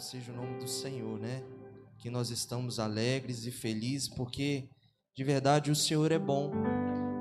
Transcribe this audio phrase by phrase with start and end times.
[0.00, 1.42] Louvado seja o nome do Senhor, né?
[1.98, 4.68] Que nós estamos alegres e felizes porque
[5.14, 6.50] de verdade o Senhor é bom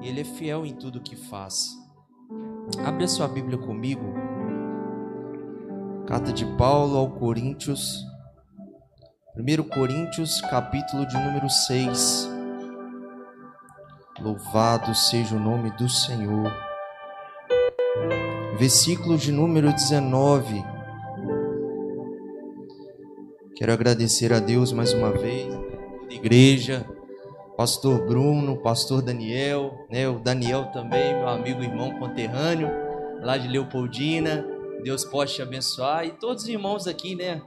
[0.01, 1.67] e Ele é fiel em tudo que faz.
[2.85, 4.13] Abre a sua Bíblia comigo.
[6.07, 8.05] Carta de Paulo ao Coríntios.
[9.35, 12.29] 1 Coríntios, capítulo de número 6.
[14.21, 16.51] Louvado seja o nome do Senhor.
[18.57, 20.78] Versículo de número 19.
[23.59, 25.53] Quero agradecer a Deus mais uma vez,
[26.09, 26.87] a igreja,
[27.57, 32.69] pastor Bruno, pastor Daniel, né, o Daniel também, meu amigo irmão conterrâneo,
[33.21, 34.47] lá de Leopoldina.
[34.81, 37.41] Deus pode te abençoar e todos os irmãos aqui, né?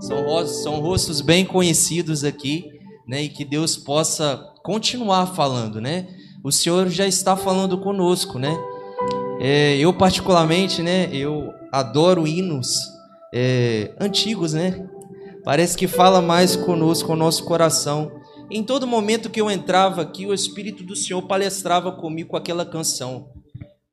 [0.00, 2.70] São rostos, são rostos bem conhecidos aqui,
[3.08, 3.22] né?
[3.22, 6.06] E que Deus possa continuar falando, né?
[6.44, 8.54] O Senhor já está falando conosco, né?
[9.40, 11.08] É, eu particularmente, né?
[11.10, 12.76] Eu adoro hinos
[13.32, 14.90] é, antigos, né?
[15.44, 18.10] Parece que fala mais conosco, o nosso coração.
[18.50, 22.64] Em todo momento que eu entrava aqui, o Espírito do Senhor palestrava comigo com aquela
[22.64, 23.28] canção.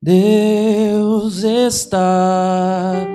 [0.01, 3.05] Deus está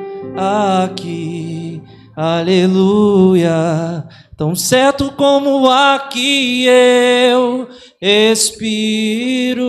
[0.84, 1.82] aqui,
[2.14, 4.06] aleluia.
[4.36, 7.66] Tão certo como aqui eu
[8.02, 9.64] expiro,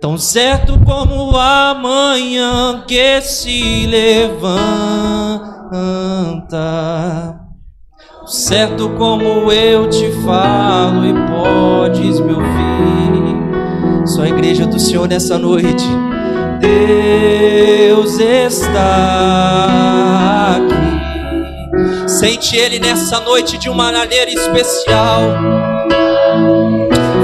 [0.00, 7.40] tão certo como amanhã que se levanta canta.
[8.26, 14.06] Certo como eu te falo e podes me ouvir.
[14.06, 15.84] Só a igreja do Senhor nessa noite.
[16.60, 19.36] Deus está
[20.56, 22.08] aqui.
[22.08, 25.20] Sente Ele nessa noite de uma maneira especial.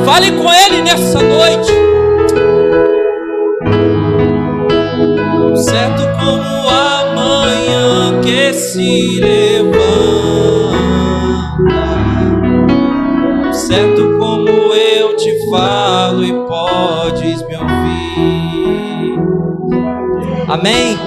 [0.05, 1.84] Fale com Ele nessa noite.
[8.75, 9.79] Se levanta,
[13.53, 19.17] certo como eu te falo e podes me ouvir.
[20.49, 20.99] Amém.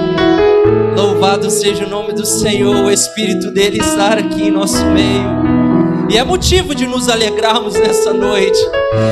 [0.95, 6.07] Louvado seja o nome do Senhor, o Espírito dele estar aqui em nosso meio.
[6.09, 8.61] E é motivo de nos alegrarmos nessa noite.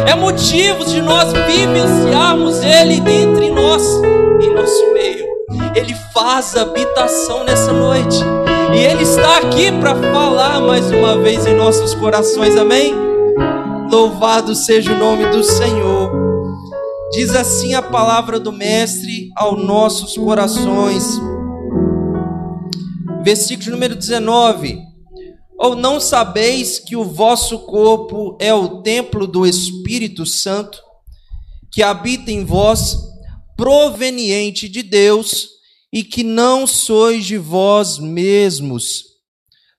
[0.08, 3.84] É motivo de nós vivenciarmos Ele entre nós,
[4.42, 5.26] em nosso meio.
[5.76, 8.35] Ele faz habitação nessa noite.
[8.76, 12.94] E Ele está aqui para falar mais uma vez em nossos corações, amém?
[13.90, 16.12] Louvado seja o nome do Senhor.
[17.14, 21.18] Diz assim a palavra do Mestre aos nossos corações.
[23.24, 24.78] Versículo número 19.
[25.58, 30.84] Ou não sabeis que o vosso corpo é o templo do Espírito Santo,
[31.72, 32.98] que habita em vós,
[33.56, 35.55] proveniente de Deus,
[35.96, 39.06] e que não sois de vós mesmos,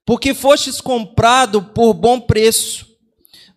[0.07, 2.87] porque fostes comprado por bom preço.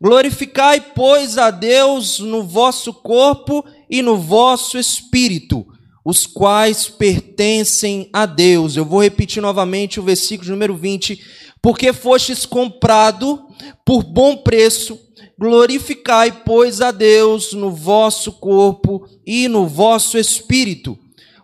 [0.02, 5.66] Glorificai, pois, a Deus no vosso corpo e no vosso espírito,
[6.04, 8.76] os quais pertencem a Deus.
[8.76, 11.18] Eu vou repetir novamente o versículo número 20.
[11.62, 13.42] Porque fostes comprado
[13.86, 15.00] por bom preço,
[15.38, 21.00] glorificai, pois, a Deus no vosso corpo e no vosso espírito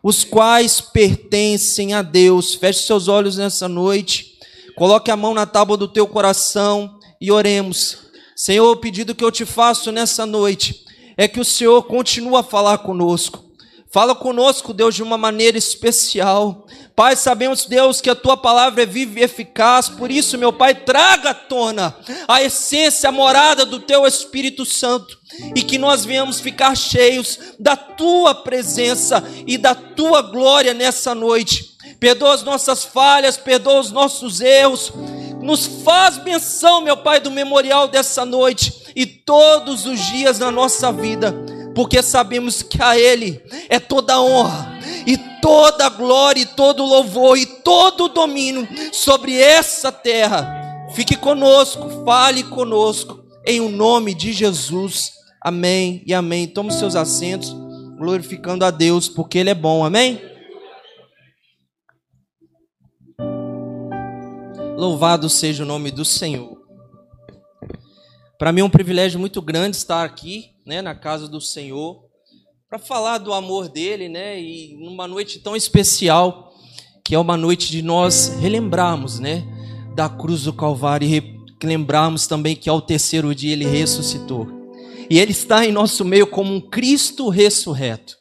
[0.05, 2.53] os quais pertencem a Deus.
[2.53, 4.37] Feche seus olhos nessa noite,
[4.75, 7.97] coloque a mão na tábua do teu coração e oremos.
[8.35, 10.85] Senhor, o pedido que eu te faço nessa noite
[11.17, 13.44] é que o Senhor continue a falar conosco.
[13.91, 16.67] Fala conosco, Deus, de uma maneira especial.
[16.95, 20.75] Pai, sabemos, Deus, que a tua palavra é viva e eficaz, por isso, meu Pai,
[20.75, 21.95] traga à tona
[22.27, 25.17] a essência, a morada do teu Espírito Santo
[25.55, 31.75] e que nós venhamos ficar cheios da tua presença e da tua glória nessa noite.
[31.99, 34.91] Perdoa as nossas falhas, perdoa os nossos erros.
[35.41, 40.91] Nos faz menção, meu Pai, do memorial dessa noite e todos os dias na nossa
[40.91, 47.37] vida porque sabemos que a Ele é toda honra e toda glória e todo louvor
[47.37, 50.87] e todo domínio sobre essa terra.
[50.93, 55.11] Fique conosco, fale conosco, em o nome de Jesus.
[55.41, 56.47] Amém e amém.
[56.47, 57.53] Tome seus assentos,
[57.97, 59.83] glorificando a Deus, porque Ele é bom.
[59.83, 60.21] Amém?
[64.77, 66.54] Louvado seja o nome do Senhor.
[68.37, 72.03] Para mim é um privilégio muito grande estar aqui né, na casa do Senhor,
[72.69, 76.53] para falar do amor dele, né, e numa noite tão especial,
[77.03, 79.45] que é uma noite de nós relembrarmos, né,
[79.95, 84.47] da cruz do Calvário e lembrarmos também que ao terceiro dia ele ressuscitou.
[85.09, 88.17] E ele está em nosso meio como um Cristo ressurreto.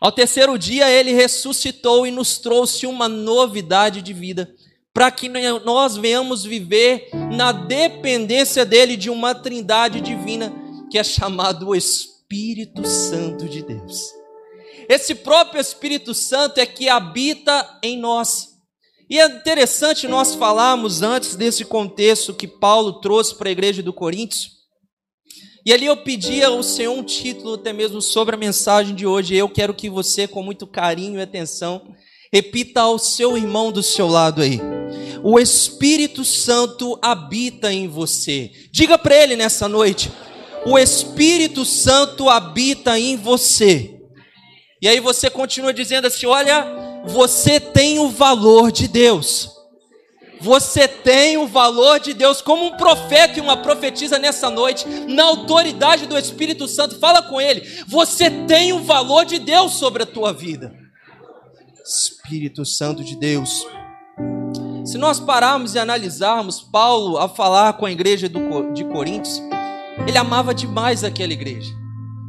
[0.00, 4.52] Ao terceiro dia ele ressuscitou e nos trouxe uma novidade de vida.
[4.96, 5.28] Para que
[5.62, 10.50] nós venhamos viver na dependência dele de uma trindade divina
[10.90, 14.10] que é chamado o Espírito Santo de Deus.
[14.88, 18.54] Esse próprio Espírito Santo é que habita em nós.
[19.10, 23.92] E é interessante nós falarmos antes desse contexto que Paulo trouxe para a igreja do
[23.92, 24.52] Coríntios.
[25.66, 29.36] E ali eu pedi ao Senhor um título até mesmo sobre a mensagem de hoje.
[29.36, 31.94] Eu quero que você, com muito carinho e atenção,
[32.36, 34.60] repita ao seu irmão do seu lado aí.
[35.22, 38.50] O Espírito Santo habita em você.
[38.70, 40.12] Diga para ele nessa noite:
[40.66, 43.94] o Espírito Santo habita em você.
[44.82, 49.50] E aí você continua dizendo assim: olha, você tem o valor de Deus.
[50.38, 55.24] Você tem o valor de Deus, como um profeta e uma profetisa nessa noite, na
[55.24, 57.62] autoridade do Espírito Santo, fala com ele.
[57.88, 60.85] Você tem o valor de Deus sobre a tua vida.
[61.86, 63.66] Espírito Santo de Deus.
[64.84, 69.40] Se nós pararmos e analisarmos Paulo a falar com a igreja de Coríntios,
[70.06, 71.86] ele amava demais aquela igreja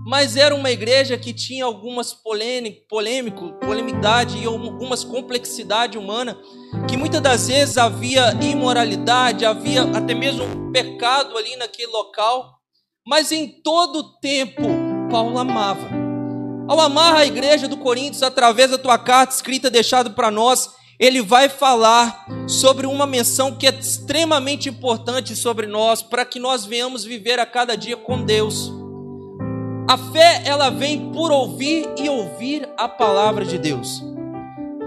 [0.08, 6.40] mas era uma igreja que tinha algumas polêmico, polemidade e algumas complexidade humana,
[6.90, 12.58] que muitas das vezes havia imoralidade, havia até mesmo pecado ali naquele local,
[13.06, 14.64] mas em todo o tempo
[15.12, 16.07] Paulo amava.
[16.68, 21.22] Ao amar a igreja do Coríntios através da tua carta escrita deixada para nós, ele
[21.22, 27.06] vai falar sobre uma menção que é extremamente importante sobre nós, para que nós venhamos
[27.06, 28.72] viver a cada dia com Deus.
[29.88, 34.04] A fé, ela vem por ouvir e ouvir a palavra de Deus.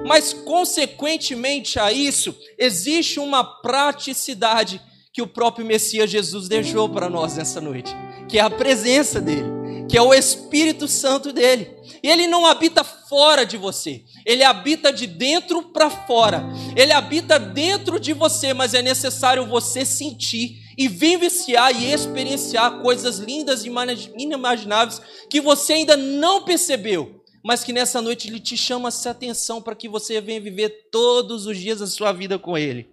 [0.06, 7.36] Mas, consequentemente a isso, existe uma praticidade que o próprio Messias Jesus deixou para nós
[7.36, 7.96] nessa noite,
[8.28, 9.59] que é a presença dele,
[9.90, 11.68] que é o Espírito Santo dele.
[12.02, 16.44] Ele não habita fora de você, ele habita de dentro para fora.
[16.76, 23.18] Ele habita dentro de você, mas é necessário você sentir e vivenciar e experienciar coisas
[23.18, 23.70] lindas e
[24.16, 29.60] inimagináveis que você ainda não percebeu, mas que nessa noite ele te chama essa atenção
[29.60, 32.88] para que você venha viver todos os dias da sua vida com ele.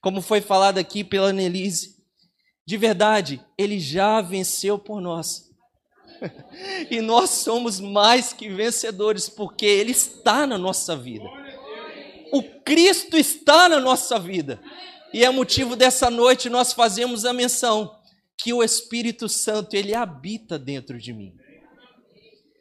[0.00, 1.96] Como foi falado aqui pela Annelise,
[2.64, 5.45] de verdade, ele já venceu por nós.
[6.90, 11.24] e nós somos mais que vencedores porque ele está na nossa vida.
[12.32, 14.60] O Cristo está na nossa vida.
[15.12, 17.98] E é motivo dessa noite nós fazemos a menção
[18.36, 21.34] que o Espírito Santo ele habita dentro de mim.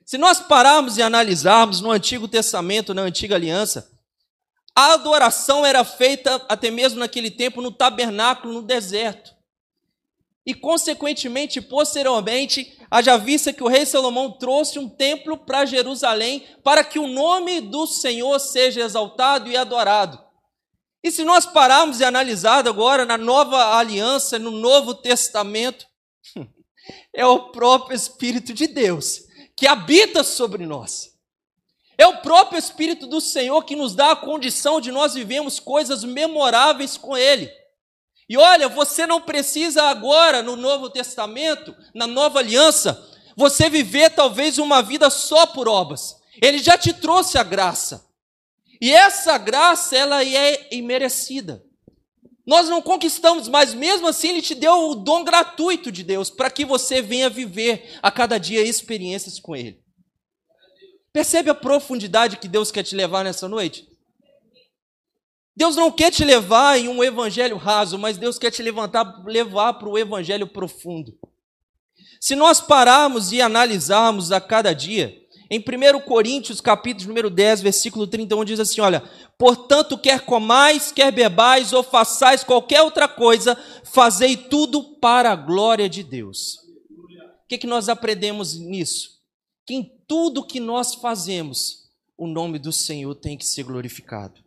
[0.06, 3.92] Se nós pararmos e analisarmos no Antigo Testamento, na Antiga Aliança,
[4.76, 9.35] a adoração era feita até mesmo naquele tempo no tabernáculo no deserto.
[10.46, 16.84] E, consequentemente, posteriormente, haja vista que o rei Salomão trouxe um templo para Jerusalém para
[16.84, 20.24] que o nome do Senhor seja exaltado e adorado.
[21.04, 25.86] E se nós pararmos e analisar agora na nova aliança, no Novo Testamento,
[27.14, 29.22] é o próprio Espírito de Deus
[29.56, 31.16] que habita sobre nós.
[31.98, 36.04] É o próprio Espírito do Senhor que nos dá a condição de nós vivermos coisas
[36.04, 37.50] memoráveis com Ele.
[38.28, 44.58] E olha, você não precisa agora, no Novo Testamento, na nova aliança, você viver talvez
[44.58, 46.16] uma vida só por obras.
[46.42, 48.06] Ele já te trouxe a graça.
[48.82, 51.64] E essa graça, ela é imerecida.
[52.46, 56.50] Nós não conquistamos, mas mesmo assim Ele te deu o dom gratuito de Deus para
[56.50, 59.82] que você venha viver a cada dia experiências com Ele.
[61.12, 63.88] Percebe a profundidade que Deus quer te levar nessa noite?
[65.56, 69.74] Deus não quer te levar em um evangelho raso, mas Deus quer te levantar, levar
[69.74, 71.18] para o evangelho profundo.
[72.20, 75.16] Se nós pararmos e analisarmos a cada dia,
[75.50, 79.04] em 1 Coríntios, capítulo número 10, versículo 31, diz assim: Olha,
[79.38, 85.88] portanto, quer comais, quer bebais ou façais qualquer outra coisa, fazei tudo para a glória
[85.88, 86.56] de Deus.
[87.44, 89.22] O que, que nós aprendemos nisso?
[89.66, 91.86] Que em tudo que nós fazemos,
[92.18, 94.45] o nome do Senhor tem que ser glorificado.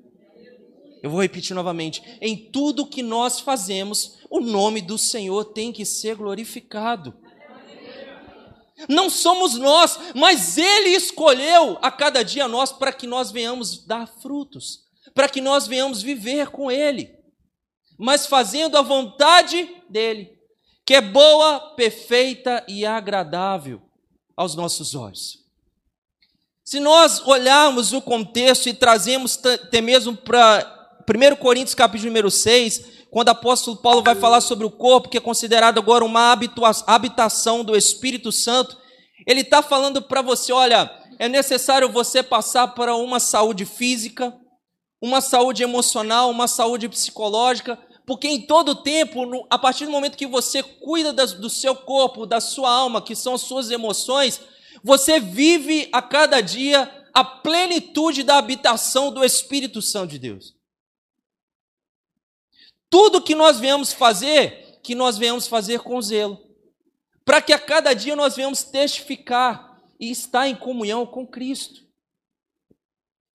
[1.02, 5.84] Eu vou repetir novamente: em tudo que nós fazemos, o nome do Senhor tem que
[5.84, 7.14] ser glorificado.
[8.88, 14.06] Não somos nós, mas Ele escolheu a cada dia nós para que nós venhamos dar
[14.06, 17.10] frutos, para que nós venhamos viver com Ele,
[17.98, 20.30] mas fazendo a vontade dEle,
[20.86, 23.82] que é boa, perfeita e agradável
[24.36, 25.44] aos nossos olhos.
[26.64, 30.77] Se nós olharmos o contexto e trazemos até mesmo para
[31.08, 35.16] 1 Coríntios capítulo número 6, quando o apóstolo Paulo vai falar sobre o corpo, que
[35.16, 36.36] é considerado agora uma
[36.86, 38.76] habitação do Espírito Santo,
[39.26, 44.34] ele está falando para você: olha, é necessário você passar para uma saúde física,
[45.00, 50.26] uma saúde emocional, uma saúde psicológica, porque em todo tempo, a partir do momento que
[50.26, 54.42] você cuida do seu corpo, da sua alma, que são as suas emoções,
[54.84, 60.57] você vive a cada dia a plenitude da habitação do Espírito Santo de Deus.
[62.90, 66.38] Tudo que nós viemos fazer, que nós viemos fazer com zelo,
[67.24, 71.82] para que a cada dia nós venhamos testificar e estar em comunhão com Cristo.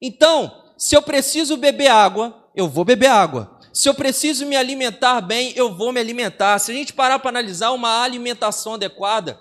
[0.01, 3.59] Então, se eu preciso beber água, eu vou beber água.
[3.71, 6.59] Se eu preciso me alimentar bem, eu vou me alimentar.
[6.59, 9.39] Se a gente parar para analisar uma alimentação adequada,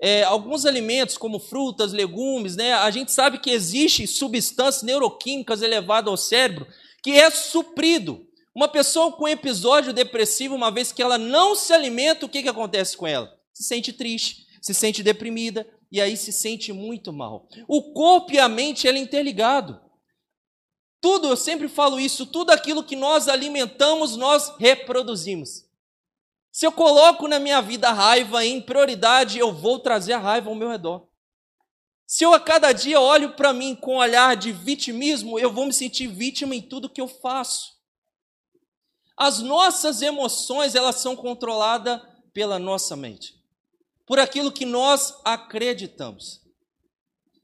[0.00, 6.10] é, alguns alimentos, como frutas, legumes, né, a gente sabe que existe substâncias neuroquímicas elevadas
[6.10, 6.66] ao cérebro
[7.02, 8.26] que é suprido.
[8.54, 12.48] Uma pessoa com episódio depressivo, uma vez que ela não se alimenta, o que, que
[12.48, 13.32] acontece com ela?
[13.52, 17.48] Se sente triste, se sente deprimida e aí se sente muito mal.
[17.68, 19.80] O corpo e a mente é interligado.
[21.00, 25.64] Tudo, eu sempre falo isso, tudo aquilo que nós alimentamos, nós reproduzimos.
[26.52, 30.50] Se eu coloco na minha vida a raiva em prioridade, eu vou trazer a raiva
[30.50, 31.08] ao meu redor.
[32.06, 35.64] Se eu a cada dia olho para mim com um olhar de vitimismo, eu vou
[35.64, 37.79] me sentir vítima em tudo que eu faço.
[39.20, 42.00] As nossas emoções, elas são controladas
[42.32, 43.34] pela nossa mente.
[44.06, 46.40] Por aquilo que nós acreditamos.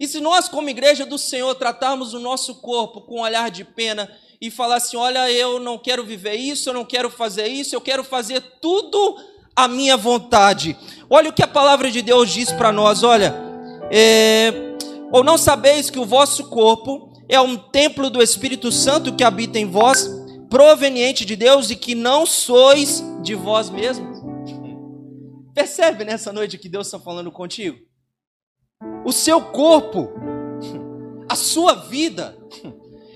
[0.00, 3.62] E se nós, como igreja do Senhor, tratarmos o nosso corpo com um olhar de
[3.62, 7.74] pena e falar assim: olha, eu não quero viver isso, eu não quero fazer isso,
[7.74, 9.18] eu quero fazer tudo
[9.54, 10.74] a minha vontade.
[11.10, 13.34] Olha o que a palavra de Deus diz para nós: olha,
[13.90, 14.50] é,
[15.12, 19.58] ou não sabeis que o vosso corpo é um templo do Espírito Santo que habita
[19.58, 20.08] em vós,
[20.56, 24.22] proveniente de Deus e que não sois de vós mesmos?
[25.54, 27.78] Percebe nessa noite que Deus está falando contigo?
[29.04, 30.08] O seu corpo,
[31.28, 32.38] a sua vida,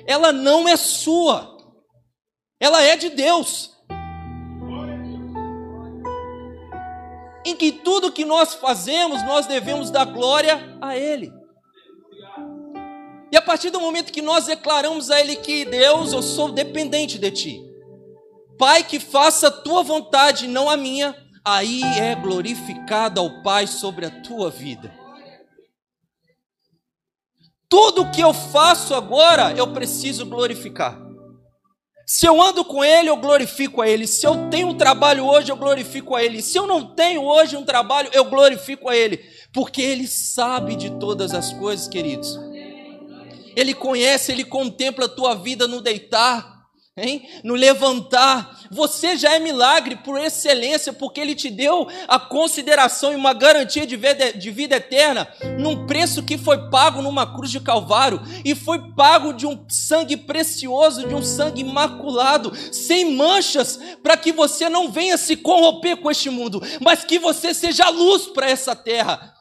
[0.06, 1.56] ela não é sua,
[2.60, 3.74] ela é de Deus.
[7.46, 11.32] Em que tudo que nós fazemos, nós devemos dar glória a Ele.
[13.32, 17.18] E a partir do momento que nós declaramos a Ele que Deus, eu sou dependente
[17.18, 17.60] de Ti,
[18.58, 24.06] Pai, que faça a Tua vontade, não a minha, aí é glorificado ao Pai sobre
[24.06, 24.92] a tua vida.
[27.68, 31.00] Tudo que eu faço agora, eu preciso glorificar.
[32.04, 34.04] Se eu ando com Ele, eu glorifico a Ele.
[34.04, 36.42] Se eu tenho um trabalho hoje, eu glorifico a Ele.
[36.42, 39.24] Se eu não tenho hoje um trabalho, eu glorifico a Ele.
[39.52, 42.36] Porque Ele sabe de todas as coisas, queridos.
[43.56, 46.60] Ele conhece, Ele contempla a tua vida no deitar,
[46.96, 47.28] Hein?
[47.44, 53.16] No levantar, você já é milagre por excelência, porque Ele te deu a consideração e
[53.16, 55.26] uma garantia de vida, de vida eterna,
[55.58, 60.16] num preço que foi pago numa cruz de Calvário, e foi pago de um sangue
[60.16, 66.10] precioso, de um sangue imaculado, sem manchas, para que você não venha se corromper com
[66.10, 69.39] este mundo, mas que você seja luz para essa terra,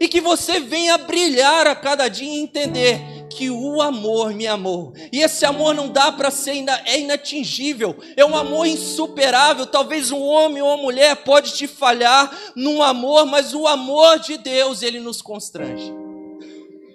[0.00, 4.92] e que você venha brilhar a cada dia e entender que o amor me amou.
[5.12, 9.66] E esse amor não dá para ser, é inatingível, é um amor insuperável.
[9.66, 14.38] Talvez um homem ou uma mulher pode te falhar num amor, mas o amor de
[14.38, 15.92] Deus, ele nos constrange.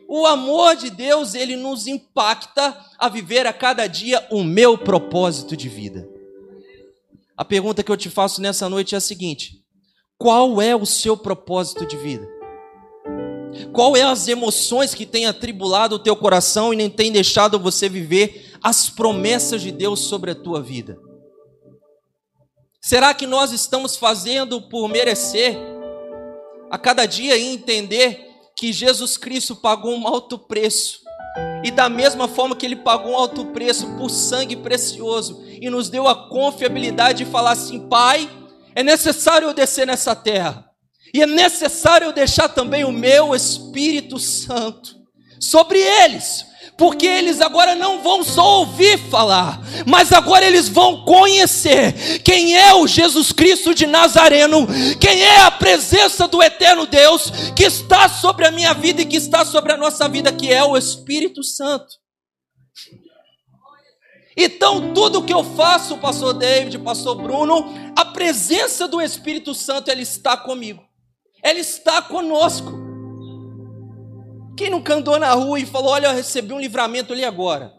[0.08, 5.56] O amor de Deus, ele nos impacta a viver a cada dia o meu propósito
[5.56, 6.10] de vida.
[7.38, 9.64] A pergunta que eu te faço nessa noite é a seguinte:
[10.18, 12.39] qual é o seu propósito de vida?
[13.74, 17.90] Qual é as emoções que têm atribulado o teu coração e nem tem deixado você
[17.90, 20.98] viver as promessas de Deus sobre a tua vida?
[22.82, 25.58] Será que nós estamos fazendo por merecer
[26.72, 28.26] a cada dia entender
[28.56, 31.00] que Jesus Cristo pagou um alto preço?
[31.64, 35.90] E da mesma forma que ele pagou um alto preço por sangue precioso e nos
[35.90, 38.30] deu a confiabilidade de falar assim: Pai,
[38.74, 40.69] é necessário eu descer nessa terra
[41.14, 44.96] e é necessário eu deixar também o meu Espírito Santo
[45.40, 46.46] sobre eles,
[46.78, 52.74] porque eles agora não vão só ouvir falar, mas agora eles vão conhecer quem é
[52.74, 54.68] o Jesus Cristo de Nazareno,
[55.00, 59.18] quem é a presença do eterno Deus que está sobre a minha vida e que
[59.18, 62.00] está sobre a nossa vida, que é o Espírito Santo.
[64.42, 70.04] Então, tudo que eu faço, pastor David, pastor Bruno, a presença do Espírito Santo, ele
[70.04, 70.89] está comigo.
[71.42, 72.72] Ela está conosco.
[74.58, 77.74] Quem nunca andou na rua e falou: Olha, eu recebi um livramento ali agora?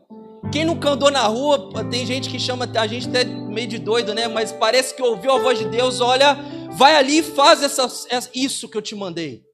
[0.50, 4.14] Quem nunca andou na rua, tem gente que chama a gente até meio de doido,
[4.14, 4.26] né?
[4.26, 6.34] Mas parece que ouviu a voz de Deus: Olha,
[6.72, 7.86] vai ali e faz essa,
[8.34, 9.44] isso que eu te mandei.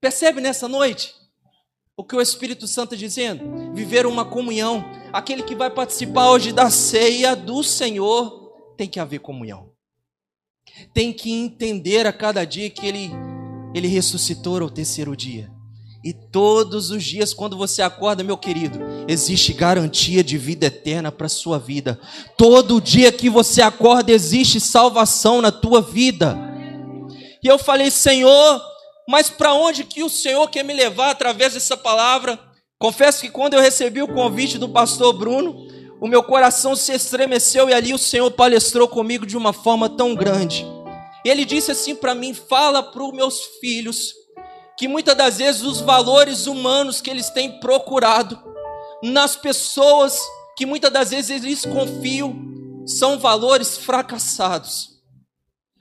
[0.00, 1.14] Percebe nessa noite?
[1.96, 3.72] O que o Espírito Santo está dizendo?
[3.74, 4.84] Viver uma comunhão.
[5.12, 9.75] Aquele que vai participar hoje da ceia do Senhor tem que haver comunhão.
[10.92, 13.10] Tem que entender a cada dia que ele,
[13.74, 15.50] ele ressuscitou ao terceiro dia.
[16.06, 21.26] E todos os dias, quando você acorda, meu querido, existe garantia de vida eterna para
[21.26, 21.98] a sua vida.
[22.36, 26.38] Todo dia que você acorda, existe salvação na tua vida.
[27.42, 28.62] E eu falei, Senhor,
[29.08, 32.38] mas para onde que o Senhor quer me levar através dessa palavra?
[32.78, 35.66] Confesso que quando eu recebi o convite do pastor Bruno,
[36.00, 40.14] o meu coração se estremeceu e ali o Senhor palestrou comigo de uma forma tão
[40.14, 40.66] grande.
[41.24, 44.14] Ele disse assim para mim: fala para os meus filhos
[44.78, 48.38] que muitas das vezes os valores humanos que eles têm procurado
[49.02, 50.20] nas pessoas
[50.56, 52.34] que muitas das vezes eles confiam
[52.86, 54.90] são valores fracassados.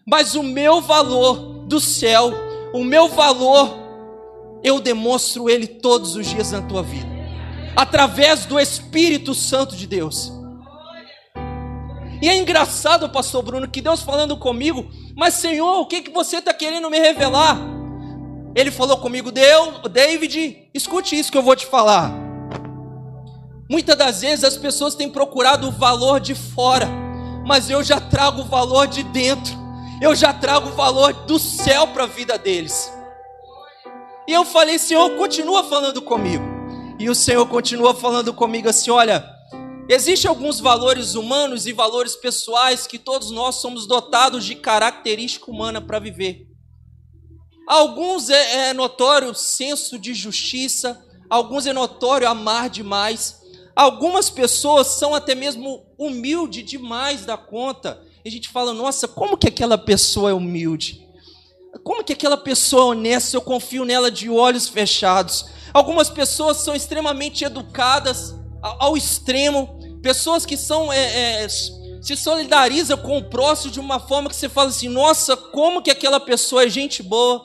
[0.08, 2.34] Mas o meu valor do céu
[2.76, 3.74] o meu valor,
[4.62, 7.08] eu demonstro ele todos os dias na tua vida,
[7.76, 10.32] através do Espírito Santo de Deus.
[12.22, 16.38] E é engraçado, pastor Bruno, que Deus falando comigo, mas Senhor, o que, que você
[16.38, 17.58] está querendo me revelar?
[18.56, 22.12] Ele falou comigo, Deus, David, escute isso que eu vou te falar.
[23.70, 26.88] Muitas das vezes as pessoas têm procurado o valor de fora,
[27.46, 29.66] mas eu já trago o valor de dentro
[30.02, 32.92] eu já trago o valor do céu para a vida deles.
[34.28, 36.44] E eu falei, Senhor, continua falando comigo.
[37.00, 39.26] E o Senhor continua falando comigo assim: olha,
[39.90, 45.82] existem alguns valores humanos e valores pessoais que todos nós somos dotados de característica humana
[45.82, 46.48] para viver.
[47.68, 53.42] Alguns é, é notório senso de justiça, alguns é notório amar demais,
[53.76, 59.48] algumas pessoas são até mesmo humildes demais da conta a gente fala, nossa, como que
[59.48, 61.08] aquela pessoa é humilde?
[61.84, 63.38] Como que aquela pessoa é honesta?
[63.38, 65.46] Eu confio nela de olhos fechados.
[65.76, 73.18] Algumas pessoas são extremamente educadas ao extremo, pessoas que são é, é, se solidarizam com
[73.18, 76.70] o próximo de uma forma que você fala assim, nossa, como que aquela pessoa é
[76.70, 77.44] gente boa?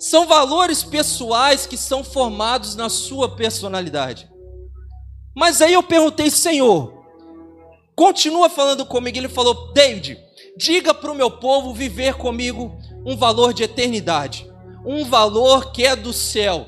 [0.00, 4.28] São valores pessoais que são formados na sua personalidade.
[5.36, 7.04] Mas aí eu perguntei, Senhor,
[7.94, 9.16] continua falando comigo.
[9.16, 10.18] Ele falou: David,
[10.56, 14.47] diga para o meu povo viver comigo um valor de eternidade,
[14.88, 16.66] um valor que é do céu.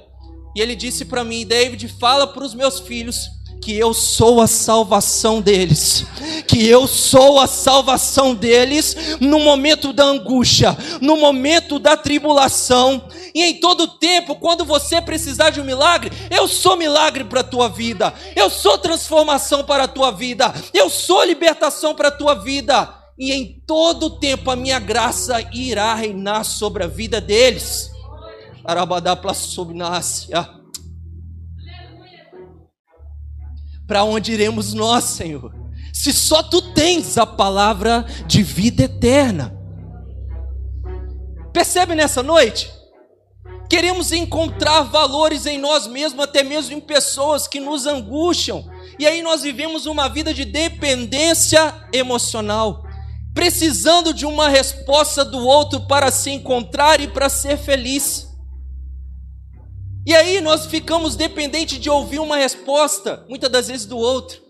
[0.54, 3.30] E ele disse para mim: David, fala para os meus filhos
[3.62, 6.06] que eu sou a salvação deles,
[6.46, 13.44] que eu sou a salvação deles no momento da angústia, no momento da tribulação, e
[13.44, 17.68] em todo tempo, quando você precisar de um milagre, eu sou milagre para a tua
[17.68, 22.92] vida, eu sou transformação para a tua vida, eu sou libertação para a tua vida,
[23.18, 27.90] e em todo tempo a minha graça irá reinar sobre a vida deles.
[28.70, 29.16] Arabadá.
[33.86, 35.52] Para onde iremos nós, Senhor?
[35.92, 39.56] Se só tu tens a palavra de vida eterna.
[41.52, 42.70] Percebe nessa noite?
[43.68, 48.68] Queremos encontrar valores em nós mesmos, até mesmo em pessoas que nos angustiam.
[48.98, 52.84] E aí nós vivemos uma vida de dependência emocional,
[53.32, 58.29] precisando de uma resposta do outro para se encontrar e para ser feliz.
[60.06, 64.40] E aí nós ficamos dependentes de ouvir uma resposta, muitas das vezes do outro.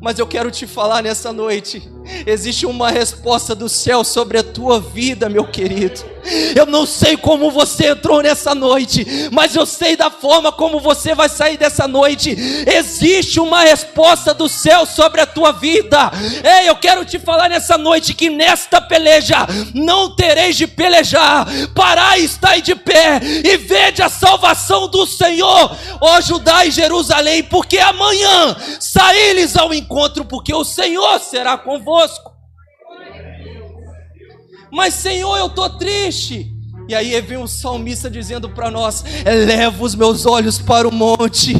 [0.00, 1.82] Mas eu quero te falar nessa noite:
[2.26, 6.15] existe uma resposta do céu sobre a tua vida, meu querido.
[6.54, 11.14] Eu não sei como você entrou nessa noite, mas eu sei da forma como você
[11.14, 12.36] vai sair dessa noite.
[12.66, 16.10] Existe uma resposta do céu sobre a tua vida.
[16.44, 21.46] Ei, eu quero te falar nessa noite que nesta peleja não tereis de pelejar.
[21.74, 27.78] Parai, estai de pé e vede a salvação do Senhor, ó Judá e Jerusalém, porque
[27.78, 32.35] amanhã saí-lhes ao encontro, porque o Senhor será convosco.
[34.76, 36.52] Mas Senhor, eu estou triste.
[36.86, 41.54] E aí vem um salmista dizendo para nós: Eleva os meus olhos para o monte,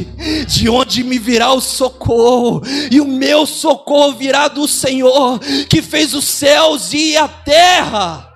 [0.47, 6.13] de onde me virá o socorro, e o meu socorro virá do Senhor, que fez
[6.13, 8.31] os céus e a terra.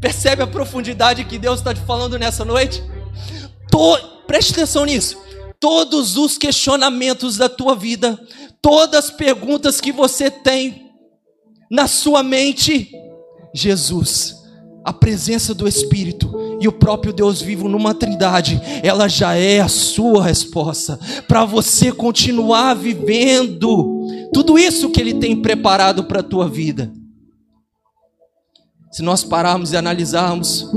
[0.00, 2.82] Percebe a profundidade que Deus está te falando nessa noite?
[4.26, 5.18] Preste atenção nisso.
[5.60, 8.18] Todos os questionamentos da tua vida
[8.62, 10.90] todas as perguntas que você tem
[11.70, 12.90] na sua mente,
[13.54, 14.36] Jesus,
[14.84, 19.68] a presença do Espírito e o próprio Deus vivo numa trindade, ela já é a
[19.68, 26.48] sua resposta para você continuar vivendo tudo isso que Ele tem preparado para a tua
[26.48, 26.92] vida.
[28.90, 30.68] Se nós pararmos e analisarmos,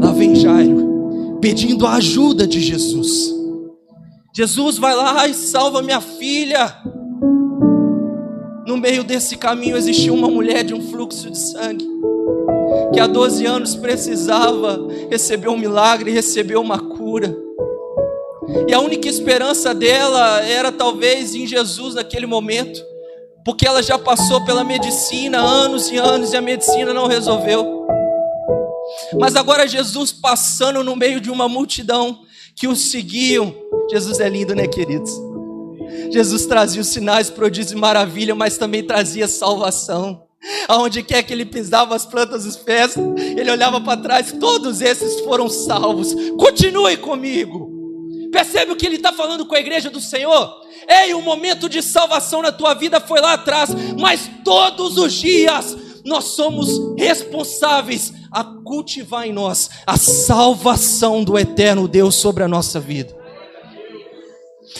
[0.00, 3.32] lá vem Jairo, pedindo a ajuda de Jesus.
[4.34, 6.76] Jesus vai lá e salva minha filha.
[8.82, 11.88] Meio desse caminho existia uma mulher de um fluxo de sangue,
[12.92, 17.32] que há 12 anos precisava receber um milagre, receber uma cura.
[18.68, 22.82] E a única esperança dela era talvez em Jesus naquele momento
[23.44, 27.86] porque ela já passou pela medicina anos e anos e a medicina não resolveu.
[29.18, 32.20] Mas agora Jesus passando no meio de uma multidão
[32.56, 33.54] que o seguiam.
[33.90, 35.31] Jesus é lindo, né, queridos?
[36.10, 40.24] Jesus trazia os sinais, prodígio e maravilha, mas também trazia salvação.
[40.68, 42.96] Aonde quer que ele pisava as plantas dos pés,
[43.36, 46.14] ele olhava para trás, todos esses foram salvos.
[46.36, 47.70] Continue comigo.
[48.32, 50.62] Percebe o que ele está falando com a igreja do Senhor?
[50.88, 55.76] Ei, o momento de salvação na tua vida foi lá atrás, mas todos os dias
[56.04, 62.80] nós somos responsáveis a cultivar em nós a salvação do eterno Deus sobre a nossa
[62.80, 63.21] vida.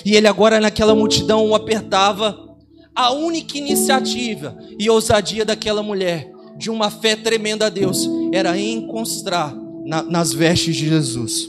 [0.04, 2.50] E ele agora naquela multidão o apertava.
[2.94, 9.54] A única iniciativa e ousadia daquela mulher, de uma fé tremenda a Deus, era encostar
[9.84, 11.48] na, nas vestes de Jesus.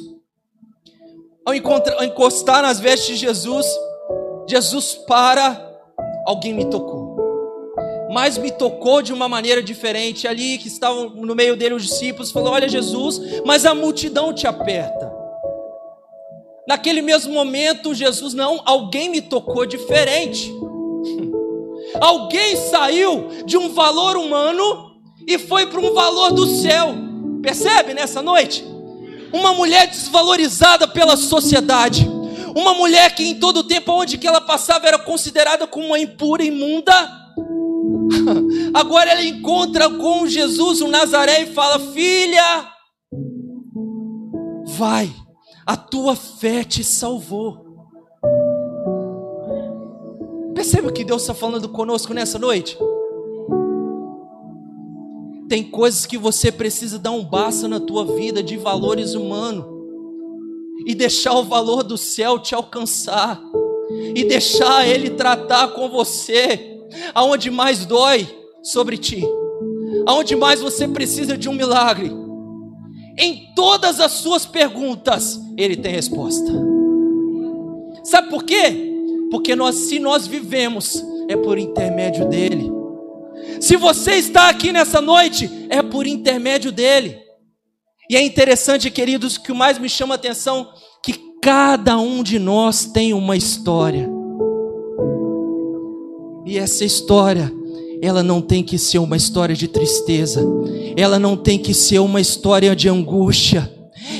[1.46, 3.66] Ao, ao encostar nas vestes de Jesus,
[4.48, 5.72] Jesus para,
[6.26, 7.14] alguém me tocou.
[8.12, 10.28] Mas me tocou de uma maneira diferente.
[10.28, 14.48] Ali que estavam no meio dele os discípulos falou: Olha, Jesus, mas a multidão te
[14.48, 15.12] aperta.
[16.68, 20.52] Naquele mesmo momento, Jesus, não, alguém me tocou diferente.
[22.00, 24.92] alguém saiu de um valor humano
[25.28, 26.96] e foi para um valor do céu.
[27.42, 28.64] Percebe nessa noite?
[29.32, 32.08] Uma mulher desvalorizada pela sociedade
[32.56, 36.44] uma mulher que em todo tempo, onde que ela passava, era considerada como uma impura,
[36.44, 36.94] imunda.
[38.74, 42.68] Agora ela encontra com Jesus, o Nazaré, e fala: Filha,
[44.66, 45.12] vai,
[45.66, 47.74] a tua fé te salvou.
[50.54, 52.78] Percebe o que Deus está falando conosco nessa noite?
[55.50, 59.66] Tem coisas que você precisa dar um basta na tua vida de valores humanos
[60.86, 63.42] e deixar o valor do céu te alcançar
[64.16, 66.82] e deixar ele tratar com você
[67.14, 68.28] aonde mais dói
[68.64, 69.24] sobre ti,
[70.06, 72.12] aonde mais você precisa de um milagre.
[73.18, 76.52] Em todas as suas perguntas, ele tem resposta.
[78.04, 78.94] Sabe por quê?
[79.32, 82.72] Porque nós, se nós vivemos, é por intermédio dele.
[83.60, 87.18] Se você está aqui nessa noite, é por intermédio dele.
[88.10, 90.70] E é interessante, queridos, que o mais me chama a atenção
[91.02, 94.10] que cada um de nós tem uma história.
[96.46, 97.52] E essa história,
[98.02, 100.46] ela não tem que ser uma história de tristeza,
[100.98, 103.72] ela não tem que ser uma história de angústia,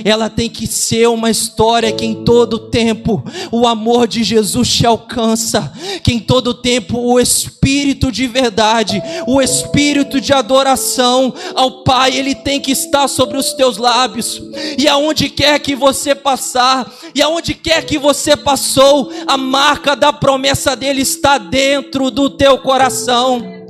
[0.04, 4.86] ela tem que ser uma história que em todo tempo o amor de Jesus te
[4.86, 5.72] alcança,
[6.04, 12.36] que em todo tempo o espírito de verdade, o espírito de adoração ao Pai, ele
[12.36, 14.42] tem que estar sobre os teus lábios.
[14.78, 20.14] E aonde quer que você passar, e aonde quer que você passou, a marca da
[20.14, 23.63] promessa dele está dentro do teu coração.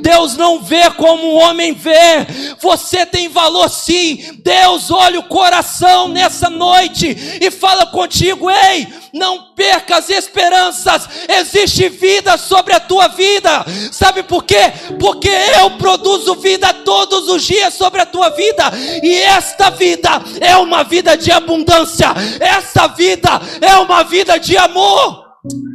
[0.00, 2.26] Deus não vê como o homem vê.
[2.60, 4.40] Você tem valor sim.
[4.42, 11.08] Deus olha o coração nessa noite e fala contigo: ei, não perca as esperanças.
[11.28, 13.64] Existe vida sobre a tua vida.
[13.90, 14.72] Sabe por quê?
[14.98, 18.70] Porque eu produzo vida todos os dias sobre a tua vida.
[19.02, 22.08] E esta vida é uma vida de abundância.
[22.40, 25.26] Esta vida é uma vida de amor.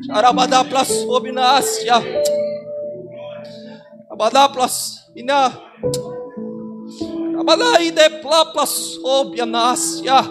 [0.10, 2.02] Arabadá plassobnácia.
[4.13, 5.60] Abadaplas ina.
[7.39, 10.21] Abadai de plaplas obianácia.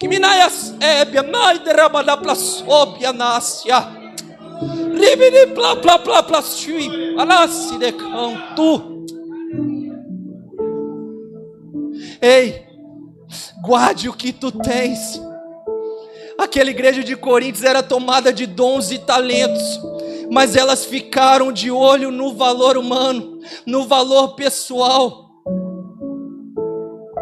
[0.00, 3.86] Kiminaias ebianai de rabadaplas obianácia.
[4.92, 7.14] Ribini pla pla pla pla shui.
[7.16, 9.06] Anasi de canto.
[12.20, 12.66] Ei,
[13.62, 15.22] guarde o que tu tens.
[16.36, 19.97] Aquela igreja de Coríntios era tomada de dons e talentos
[20.30, 25.28] mas elas ficaram de olho no valor humano, no valor pessoal.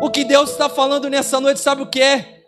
[0.01, 2.43] O que Deus está falando nessa noite, sabe o que é?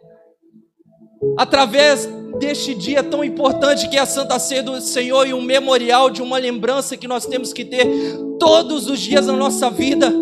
[1.37, 6.11] Através deste dia tão importante que é a Santa Ceia do Senhor e um memorial
[6.11, 7.87] de uma lembrança que nós temos que ter
[8.39, 10.13] todos os dias na nossa vida.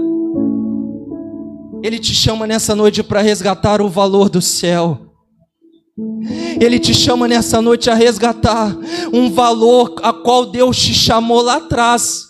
[1.82, 5.05] Ele te chama nessa noite para resgatar o valor do céu.
[6.60, 8.76] Ele te chama nessa noite a resgatar
[9.12, 12.26] um valor a qual Deus te chamou lá atrás.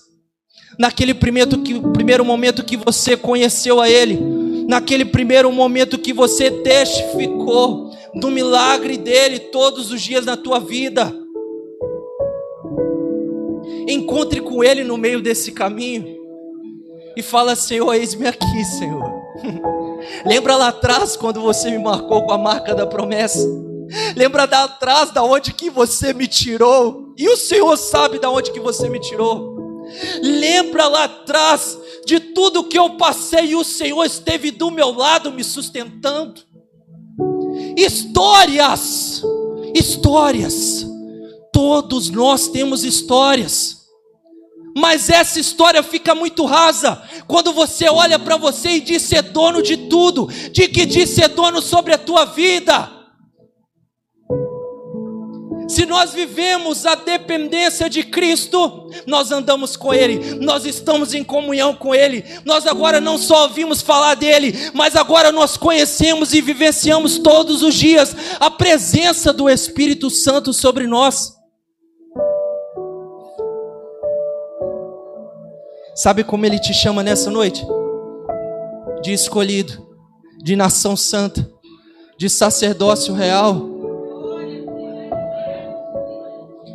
[0.79, 4.21] naquele primeiro, que, primeiro momento que você conheceu a Ele,
[4.69, 11.13] naquele primeiro momento que você testificou do milagre dele todos os dias na tua vida.
[13.89, 16.07] Encontre com Ele no meio desse caminho
[17.17, 19.03] e fala: Senhor, eis-me aqui, Senhor.
[20.25, 23.47] Lembra lá atrás quando você me marcou com a marca da promessa?
[24.17, 27.15] Lembra lá atrás da onde que você me tirou?
[27.17, 29.57] E o Senhor sabe da onde que você me tirou.
[30.21, 35.33] Lembra lá atrás de tudo que eu passei e o Senhor esteve do meu lado
[35.33, 36.43] me sustentando.
[37.77, 39.23] Histórias,
[39.75, 40.87] histórias.
[41.53, 43.86] Todos nós temos histórias.
[44.77, 49.63] Mas essa história fica muito rasa quando você olha para você e diz ser dono
[49.63, 52.93] de tudo, de que diz ser dono sobre a tua vida.
[55.67, 61.75] Se nós vivemos a dependência de Cristo, nós andamos com Ele, nós estamos em comunhão
[61.75, 67.19] com Ele, nós agora não só ouvimos falar dele, mas agora nós conhecemos e vivenciamos
[67.19, 71.36] todos os dias a presença do Espírito Santo sobre nós.
[75.97, 77.67] Sabe como Ele te chama nessa noite?
[79.03, 79.85] De escolhido,
[80.43, 81.51] de nação santa,
[82.19, 83.77] de sacerdócio real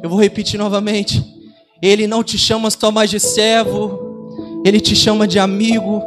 [0.02, 1.24] eu vou repetir novamente.
[1.82, 6.02] Ele não te chama só mais de servo, ele te chama de amigo,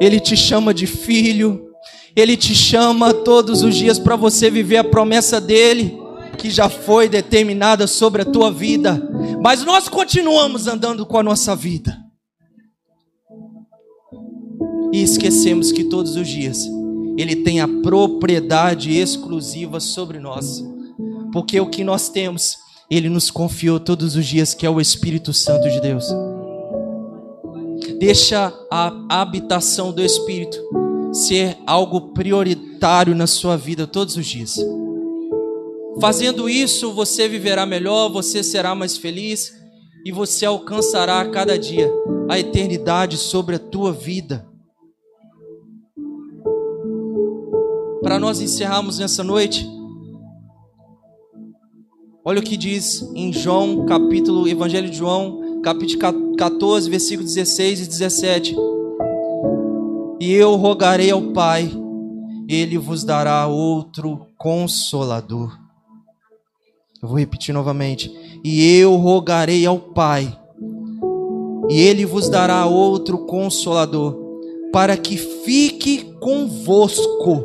[0.00, 1.70] ele te chama de filho,
[2.14, 5.98] ele te chama todos os dias para você viver a promessa dele,
[6.36, 9.02] que já foi determinada sobre a tua vida.
[9.42, 12.07] Mas nós continuamos andando com a nossa vida.
[14.92, 16.66] E esquecemos que todos os dias
[17.16, 20.64] ele tem a propriedade exclusiva sobre nós.
[21.32, 22.56] Porque o que nós temos
[22.90, 26.06] ele nos confiou todos os dias que é o Espírito Santo de Deus.
[27.98, 30.58] Deixa a habitação do Espírito
[31.12, 34.56] ser algo prioritário na sua vida todos os dias.
[36.00, 39.52] Fazendo isso, você viverá melhor, você será mais feliz
[40.04, 41.92] e você alcançará a cada dia
[42.28, 44.47] a eternidade sobre a tua vida.
[48.08, 49.68] Para nós encerrarmos nessa noite,
[52.24, 57.86] Olha o que diz em João, capítulo, Evangelho de João, capítulo 14, versículo 16 e
[57.86, 58.56] 17.
[60.18, 61.70] E eu rogarei ao Pai,
[62.48, 65.58] ele vos dará outro consolador.
[67.02, 68.10] Eu vou repetir novamente.
[68.42, 70.34] E eu rogarei ao Pai,
[71.68, 74.16] e ele vos dará outro consolador,
[74.72, 77.44] para que fique convosco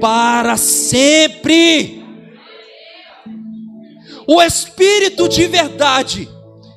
[0.00, 2.00] para sempre
[4.32, 6.28] o Espírito de verdade,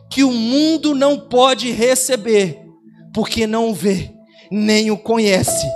[0.10, 2.60] que o mundo não pode receber,
[3.14, 4.12] porque não o vê,
[4.52, 5.68] nem o conhece.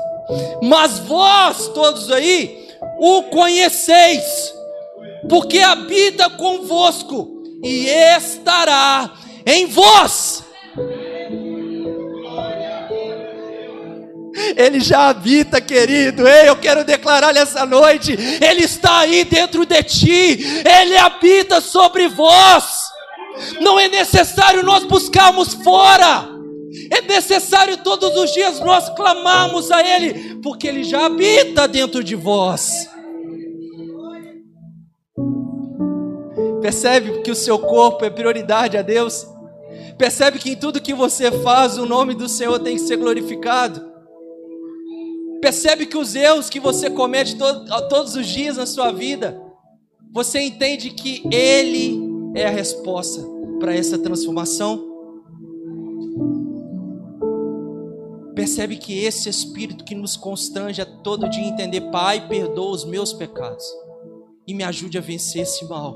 [0.64, 2.68] Mas vós todos aí
[3.00, 4.24] o conheceis,
[5.30, 9.14] porque habita convosco e estará
[9.46, 10.37] em vós.
[14.56, 16.28] Ele já habita, querido.
[16.28, 22.08] Ei, eu quero declarar nessa noite: Ele está aí dentro de ti, Ele habita sobre
[22.08, 22.88] vós.
[23.60, 26.28] Não é necessário nós buscarmos fora,
[26.92, 32.16] é necessário todos os dias nós clamarmos a Ele, porque Ele já habita dentro de
[32.16, 32.90] vós.
[36.62, 39.26] Percebe que o seu corpo é prioridade a Deus?
[39.98, 43.97] Percebe que em tudo que você faz, o nome do Senhor tem que ser glorificado?
[45.42, 47.38] Percebe que os erros que você comete
[47.90, 49.40] todos os dias na sua vida,
[50.12, 52.00] você entende que Ele
[52.34, 53.24] é a resposta
[53.60, 54.86] para essa transformação?
[58.34, 63.14] Percebe que esse Espírito que nos constrange a todo dia entender, Pai, perdoa os meus
[63.14, 63.66] pecados
[64.48, 65.94] e me ajude a vencer esse mal.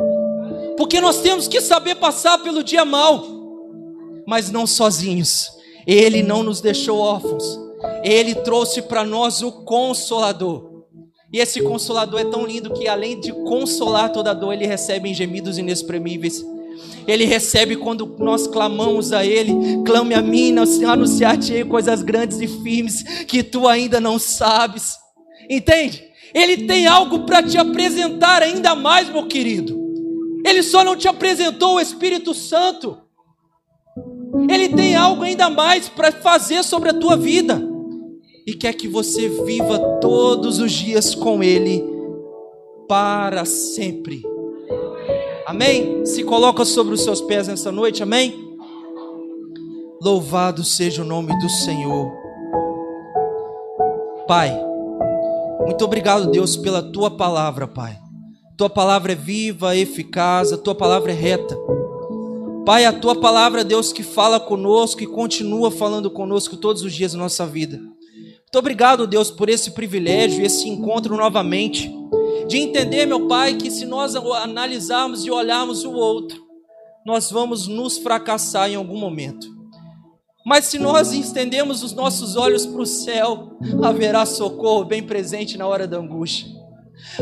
[0.76, 3.24] Porque nós temos que saber passar pelo dia mal,
[4.28, 5.52] mas não sozinhos.
[5.86, 7.71] Ele não nos deixou órfãos.
[8.04, 10.72] Ele trouxe para nós o consolador.
[11.34, 15.14] E esse consolador é tão lindo que, além de consolar toda dor, ele recebe em
[15.14, 16.46] gemidos inexprimíveis.
[17.08, 19.54] Ele recebe quando nós clamamos a Ele,
[19.86, 20.54] clame a mim,
[20.86, 24.98] anunciar-te coisas grandes e firmes que tu ainda não sabes.
[25.50, 26.04] Entende?
[26.34, 29.80] Ele tem algo para te apresentar ainda mais, meu querido.
[30.46, 32.98] Ele só não te apresentou o Espírito Santo.
[34.50, 37.71] Ele tem algo ainda mais para fazer sobre a tua vida
[38.46, 41.84] e quer que você viva todos os dias com Ele
[42.88, 44.24] para sempre.
[45.46, 46.06] Amém?
[46.06, 48.58] Se coloca sobre os seus pés nessa noite, amém?
[50.02, 52.12] Louvado seja o nome do Senhor.
[54.28, 54.52] Pai,
[55.66, 58.00] muito obrigado, Deus, pela tua palavra, Pai.
[58.58, 61.58] Tua palavra é viva, eficaz, a tua palavra é reta.
[62.66, 67.14] Pai, a tua palavra, Deus, que fala conosco e continua falando conosco todos os dias
[67.14, 67.82] da nossa vida.
[68.54, 71.90] Muito obrigado, Deus, por esse privilégio, esse encontro novamente,
[72.50, 76.38] de entender, meu Pai, que se nós analisarmos e olharmos o outro,
[77.06, 79.48] nós vamos nos fracassar em algum momento.
[80.46, 85.66] Mas se nós estendemos os nossos olhos para o céu, haverá socorro bem presente na
[85.66, 86.52] hora da angústia.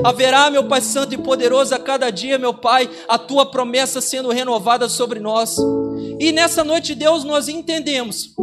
[0.04, 4.32] Haverá, meu Pai Santo e poderoso, a cada dia, meu Pai, a tua promessa sendo
[4.32, 5.58] renovada sobre nós.
[6.20, 8.34] E nessa noite, Deus, nós entendemos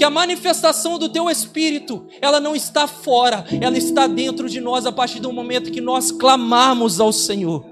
[0.00, 4.86] que a manifestação do teu espírito, ela não está fora, ela está dentro de nós
[4.86, 7.66] a partir do momento que nós clamarmos ao Senhor.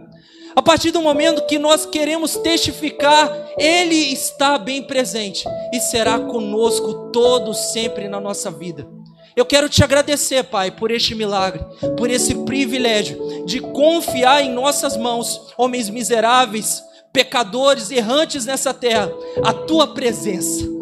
[0.54, 7.10] A partir do momento que nós queremos testificar, Ele está bem presente e será conosco
[7.12, 8.86] todo sempre na nossa vida.
[9.34, 11.64] Eu quero te agradecer, Pai, por este milagre,
[11.96, 19.10] por esse privilégio de confiar em nossas mãos, homens miseráveis, pecadores, errantes nessa terra,
[19.42, 20.77] a tua presença,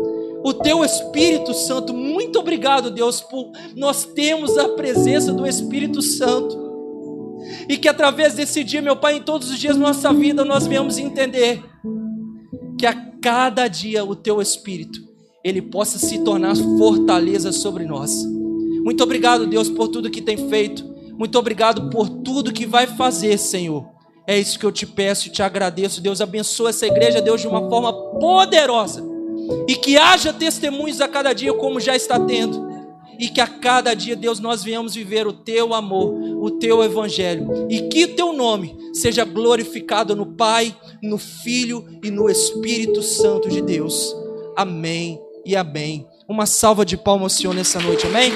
[0.46, 1.92] o teu Espírito Santo.
[1.92, 6.56] Muito obrigado, Deus, por nós termos a presença do Espírito Santo
[7.68, 10.64] e que através desse dia, meu Pai, em todos os dias da nossa vida, nós
[10.64, 11.64] venhamos entender
[12.78, 15.00] que a cada dia o Teu Espírito,
[15.42, 18.24] ele possa se tornar fortaleza sobre nós.
[18.84, 20.84] Muito obrigado, Deus, por tudo que tem feito.
[21.18, 23.84] Muito obrigado por tudo que vai fazer, Senhor.
[24.24, 26.00] É isso que eu te peço e te agradeço.
[26.00, 29.15] Deus abençoe essa igreja, Deus, de uma forma poderosa.
[29.68, 32.66] E que haja testemunhos a cada dia, como já está tendo
[33.18, 37.66] e que a cada dia, Deus, nós venhamos viver o teu amor, o teu evangelho,
[37.68, 43.62] e que teu nome seja glorificado no Pai, no Filho e no Espírito Santo de
[43.62, 44.14] Deus.
[44.56, 46.06] Amém e amém.
[46.28, 48.32] Uma salva de palmas, Senhor, nessa noite, amém?